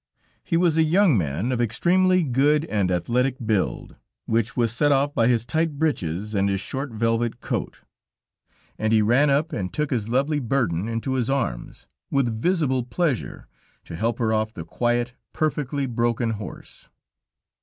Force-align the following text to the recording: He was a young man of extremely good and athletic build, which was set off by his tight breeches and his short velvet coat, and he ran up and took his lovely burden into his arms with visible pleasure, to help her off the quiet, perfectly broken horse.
He 0.43 0.57
was 0.57 0.77
a 0.77 0.83
young 0.83 1.15
man 1.15 1.51
of 1.51 1.61
extremely 1.61 2.23
good 2.23 2.65
and 2.65 2.89
athletic 2.89 3.35
build, 3.45 3.97
which 4.25 4.57
was 4.57 4.73
set 4.73 4.91
off 4.91 5.13
by 5.13 5.27
his 5.27 5.45
tight 5.45 5.77
breeches 5.77 6.33
and 6.33 6.49
his 6.49 6.59
short 6.59 6.89
velvet 6.91 7.39
coat, 7.39 7.81
and 8.79 8.91
he 8.93 9.03
ran 9.03 9.29
up 9.29 9.53
and 9.53 9.71
took 9.71 9.91
his 9.91 10.09
lovely 10.09 10.39
burden 10.39 10.87
into 10.87 11.13
his 11.13 11.29
arms 11.29 11.85
with 12.09 12.33
visible 12.41 12.81
pleasure, 12.81 13.45
to 13.85 13.95
help 13.95 14.17
her 14.17 14.33
off 14.33 14.55
the 14.55 14.65
quiet, 14.65 15.13
perfectly 15.33 15.85
broken 15.85 16.31
horse. 16.31 16.89